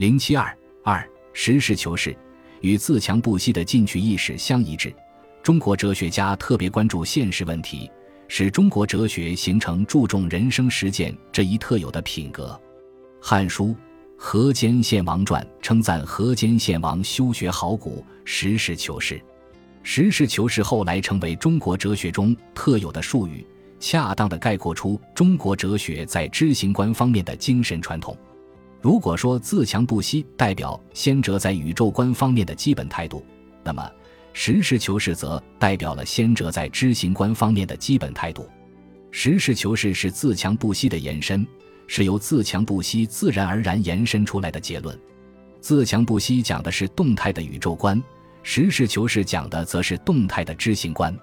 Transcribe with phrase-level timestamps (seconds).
[0.00, 2.16] 零七二二实事求是
[2.62, 4.90] 与自强不息的进取意识相一致。
[5.42, 7.90] 中国哲学家特别关注现实问题，
[8.26, 12.58] 使中国哲学形成注重人生实践这一特有的品格。
[13.26, 13.66] 《汉书·
[14.16, 19.20] 河间献王传》称赞河间献王修学好古，实事求是。
[19.82, 23.46] 实事求是后来成为中国哲学中特有的术语，
[23.78, 28.16] 恰当的概括出中国哲学在知行观方面的精神传统。
[28.82, 33.24] 如果说自强不息代表先哲在宇宙观方面的基本态度，
[33.62, 33.90] 那么
[34.32, 38.48] 实事求是则代表了先哲在知行观方面的基本态度。
[39.10, 41.46] 实事求是是自强不息的延伸，
[41.86, 44.98] 是由自强不息自然而然延伸出来的结论。
[45.60, 48.02] 自强不息讲的是动态的宇宙观，
[48.42, 51.14] 实事求是讲的则是动态的知行观。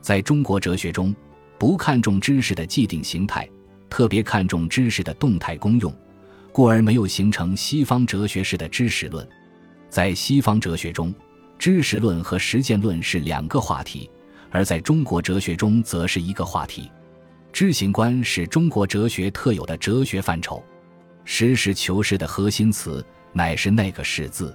[0.00, 1.12] 在中国哲学中，
[1.58, 3.48] 不看重知识的既定形态，
[3.90, 5.92] 特别看重知识的动态功用。
[6.52, 9.26] 故而没有形成西方哲学式的知识论，
[9.88, 11.12] 在西方哲学中，
[11.58, 14.10] 知识论和实践论是两个话题，
[14.50, 16.90] 而在中国哲学中则是一个话题。
[17.52, 20.62] 知行观是中国哲学特有的哲学范畴，
[21.24, 24.54] 实事求是的核心词乃是那个“是”字，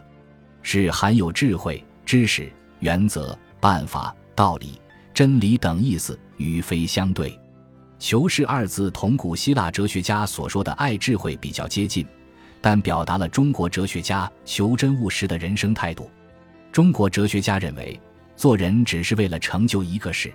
[0.62, 4.80] 是含有智慧、知识、原则、办法、道理、
[5.14, 7.40] 真理等意思，与非相对。
[8.00, 12.06] 求是二字同古希腊哲学家所说的爱智慧比较接近，
[12.62, 16.10] 但表达了中国哲学家求真务实的人生态度。
[16.72, 18.00] 中国哲学家认为，
[18.36, 20.32] 做人只是为了成就一个事。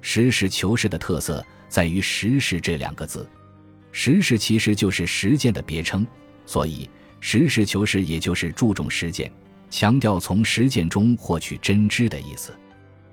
[0.00, 3.28] 实事求是的特色在于“实事”这两个字
[3.90, 6.06] ，“实事”其实就是实践的别称，
[6.46, 9.30] 所以实事求是也就是注重实践，
[9.70, 12.56] 强调从实践中获取真知的意思。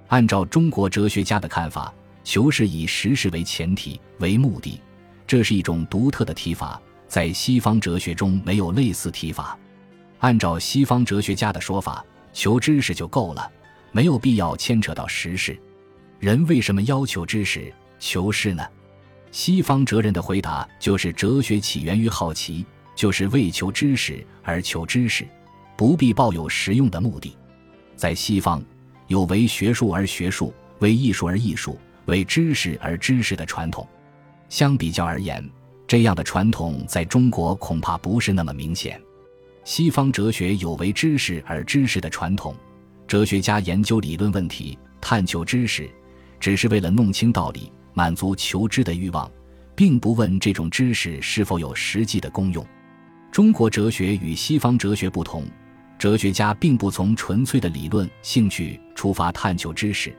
[0.09, 1.91] 按照中国哲学家的看法。
[2.23, 4.79] 求是以实事为前提为目的，
[5.25, 9.57] 这是一种独特的提法，在西方哲学中没有类似提法。
[10.19, 13.51] 按照西方哲学家的说法，求知识就够了，
[13.91, 15.57] 没有必要牵扯到实事。
[16.19, 18.67] 人为什么要求知识、求是呢？
[19.31, 22.65] 西方哲人的回答就是：哲学起源于好奇，
[22.95, 25.25] 就是为求知识而求知识，
[25.77, 27.37] 不必抱有实用的目的。
[27.95, 28.61] 在西方，
[29.07, 31.79] 有为学术而学术，为艺术而艺术。
[32.09, 33.87] 为知识而知识的传统，
[34.49, 35.47] 相比较而言，
[35.87, 38.99] 这样的传统在中国恐怕不是那么明显。
[39.63, 42.55] 西方哲学有为知识而知识的传统，
[43.07, 45.87] 哲学家研究理论问题、探求知识，
[46.39, 49.31] 只是为了弄清道理、满足求知的欲望，
[49.75, 52.65] 并不问这种知识是否有实际的功用。
[53.31, 55.45] 中国哲学与西方哲学不同，
[55.99, 60.11] 哲学家并不从纯粹的理论兴趣出发探求知识。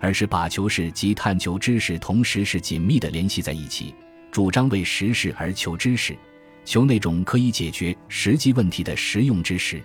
[0.00, 3.94] 而是把求是及探求知识同时是紧密的联系在一起，
[4.30, 6.16] 主张为实事而求知识，
[6.64, 9.82] 求那种可以解决实际问题的实用知识。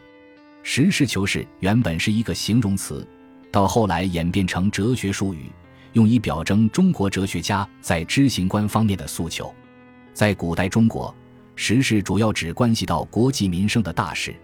[0.64, 3.08] 实事求是原本是一个形容词，
[3.52, 5.52] 到后来演变成哲学术语，
[5.94, 9.54] 用以表征中国哲学家在知行观方面的诉求。
[10.14, 11.14] 在古代中国，
[11.56, 14.36] 实事主要指关系到国计民生的大事，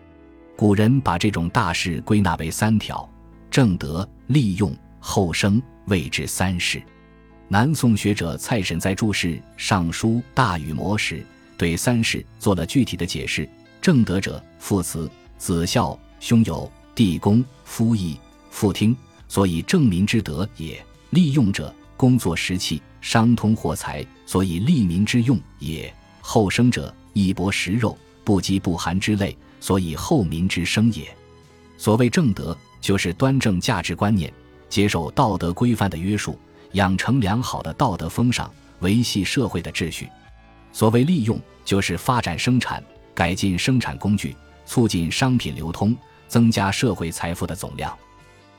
[0.56, 3.08] 古人把这种大事归纳为三条：
[3.52, 4.76] 正德、利用。
[5.00, 6.82] 后生谓之三世。
[7.48, 11.26] 南宋学者蔡沈在注释《尚书·大禹谟》时，
[11.58, 13.48] 对三世做了具体的解释：
[13.82, 18.20] 正德者，父慈子孝，兄友弟恭，夫义
[18.52, 18.96] 父听，
[19.30, 20.76] 所以正民之德也；
[21.12, 31.08] 利用者，工作时器，商通货财，所以利民之用也；后生者，以薄食肉，不饥不寒之类，所以后民之生也。
[31.78, 34.34] 所谓正德，就是端正价值观念。
[34.70, 36.40] 接受道德规范的约束，
[36.74, 40.10] 养成良好的道德风尚，维系社会的秩序。
[40.72, 42.84] 所谓利用，就是发展生产，
[43.14, 44.36] 改进生产工具，
[44.66, 45.96] 促进商品流通，
[46.28, 47.96] 增加社会财富的总量。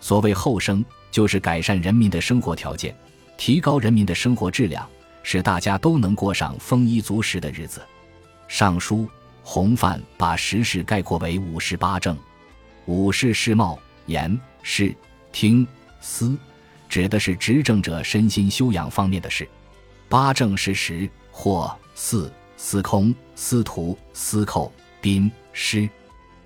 [0.00, 2.96] 所谓后生，就是改善人民的生活条件，
[3.36, 4.88] 提高人民的生活质量，
[5.22, 7.80] 使大家都能过上丰衣足食的日子。
[8.48, 8.96] 《尚书》
[9.42, 12.16] 洪范把时事概括为五十八政：
[12.86, 14.94] 五是世貌、言、事、
[15.30, 15.66] 听。
[16.08, 16.34] 思，
[16.88, 19.44] 指的是执政者身心修养方面的事；
[20.08, 24.72] 八正是时、或、四、司空、司徒、司寇、
[25.02, 25.86] 宾、师。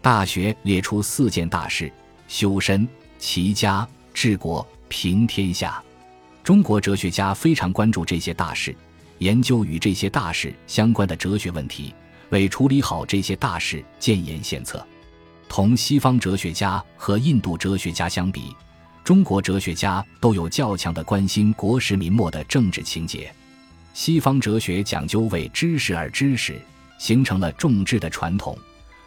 [0.01, 1.91] 大学列出四件大事：
[2.27, 2.89] 修身、
[3.21, 5.81] 齐家、治国、平天下。
[6.43, 8.75] 中国哲学家非常关注这些大事，
[9.19, 11.95] 研究与这些大事相关的哲学问题，
[12.31, 14.85] 为处理好这些大事建言献策。
[15.49, 18.57] 同西方哲学家和印度哲学家相比。
[19.05, 23.35] 中国哲学家都有较强的关心国事民末的政治情节，
[23.93, 26.61] 西方哲学讲究为知识而知识，
[26.99, 28.55] 形成了重智的传统；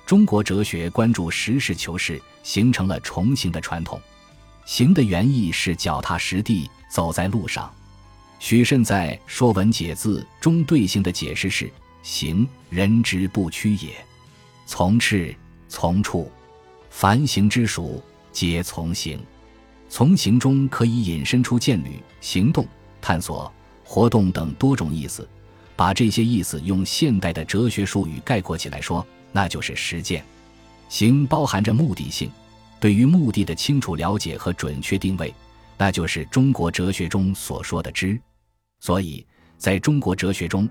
[0.06, 4.00] 中国哲学关注实事求是，形成了重行的传统。
[4.66, 7.74] 行的原意是脚踏实地，走在路上。
[8.38, 11.72] 许慎在《说文解字》中对行的解释是
[12.04, 13.96] ：“行，人之不屈也。
[14.66, 15.34] 从赤，
[15.70, 16.30] 从处，
[16.90, 18.04] 凡行之属，
[18.34, 19.18] 皆从行。
[19.96, 22.68] 从行中可以引申出见履、行动、
[23.00, 23.50] 探索、
[23.82, 25.26] 活动等多种意思。
[25.74, 30.22] 把这些意思用现代的哲学术语概括起来说，那就是实践。
[30.90, 32.30] 行包含着目的性，
[32.78, 35.34] 对于目的的清楚了解和准确定位，
[35.78, 38.20] 那就是中国哲学中所说的知。
[38.82, 39.26] 所以，
[39.58, 40.68] 在中国哲学中，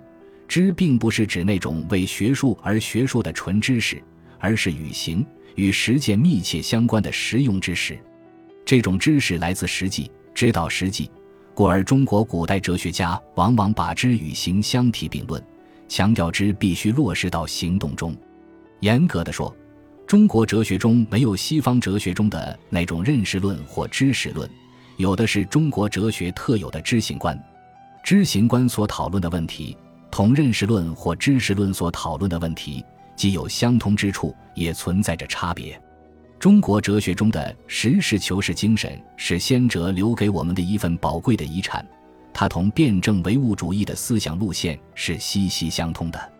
[0.46, 4.04] 知并不是指那种为学术而学术的纯知识，
[4.38, 5.24] 而是与行、
[5.54, 7.98] 与实践密切相关的实用知识。
[8.64, 11.10] 这种知识来自实际，知道实际，
[11.52, 15.42] 故而中国古代哲学家往往把知与行相提并论，
[15.86, 18.16] 强调知必须落实到行动中。
[18.80, 19.54] 严格的说，
[20.06, 24.48] 中国哲学中没有西方哲学中的那种认识论或知识论，
[24.96, 27.38] 有的是中国哲学特有的知行观。
[28.02, 29.76] 知行观所讨论的问题，
[30.10, 32.84] 同认识论或知识论所讨论的问题
[33.14, 35.78] 既有相通之处，也存在着差别。
[36.44, 41.82] 中国哲学中的实事求是精神是先哲留给我们的一份宝贵的遗产，
[42.34, 46.32] 它同辩证唯物主义的思想路线是息息相通的。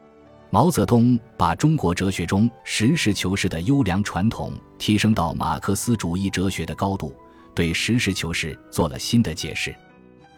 [0.51, 7.11] 毛泽东把中国哲学中实事求是的优良传统提升到马克思主义哲学的高度，
[7.55, 9.75] 对实事求是做了新的解释。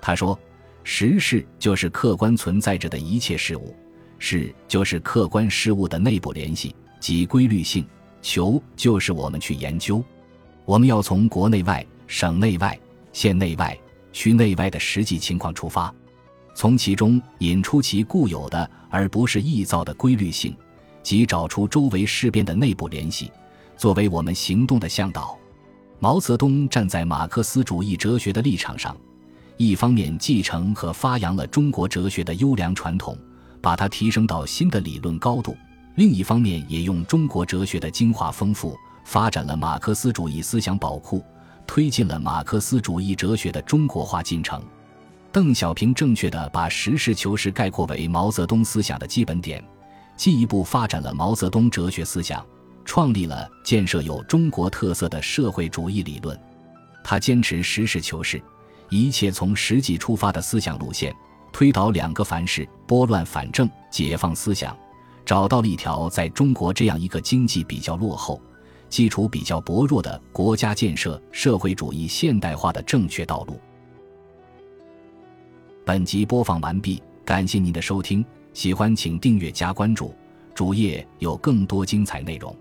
[0.01, 0.39] 他说
[0.85, 3.75] ：“实事就是客观存在着的一切事物，
[4.21, 7.85] 事就是客观事物的内部联系及规律性。”
[8.23, 10.03] 求就是我们去研究，
[10.65, 12.79] 我们要从国内外、省内外、
[13.13, 13.79] 县内外、
[14.13, 15.95] 区内外的实际情况出发，
[16.55, 20.57] 从其中引出其固有的而不是臆造的规律性，
[21.03, 23.31] 即找出周围事变的内部联系，
[23.77, 25.39] 作为我们行动的向导。
[25.99, 28.97] 毛泽东站在马克思主义哲学的立场上，
[29.57, 33.17] 一方面继承和发扬了中国哲学的优良传统，
[33.63, 35.57] 把它提升到新的理论高度。
[35.97, 41.25] 另一方面，也用中国哲学的精华丰富，发展了马克思主义思想宝库，
[41.67, 44.63] 推进了马克思主义哲学的中国化进程。
[45.33, 49.65] 邓小平正确地把实事求是概括为毛泽东思想的基本点，
[50.19, 52.45] 进一步发展了毛泽东哲学思想，
[52.85, 56.39] 创立了建设有中国特色的社会主义理论。
[57.03, 58.39] 他坚持实事求是，
[58.91, 61.15] 一切从实际出发的思想路线，
[61.55, 64.77] 推导两个凡是，拨乱反正，解放思想。
[65.27, 68.41] 找到了一条在中国这样一个经济比较落后、
[68.89, 73.61] 基础比较薄弱的国家建设社会主义现代化的正确道路。
[75.85, 78.25] 本集播放完毕，感谢您的收听，
[78.55, 80.15] 喜欢请订阅加关注，
[80.55, 82.57] 主页有更多精彩内容。